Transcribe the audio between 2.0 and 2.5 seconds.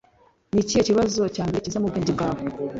bwawe